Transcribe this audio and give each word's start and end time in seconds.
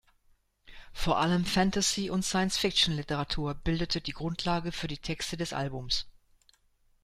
Vor 0.93 1.19
allem 1.19 1.45
Fantasy- 1.45 2.09
und 2.09 2.23
Science-Fiction-Literatur 2.25 3.53
bildete 3.53 4.01
die 4.01 4.13
Grundlage 4.13 4.71
für 4.71 4.87
die 4.87 4.97
Texte 4.97 5.37
des 5.37 5.53
Albums. 5.53 6.07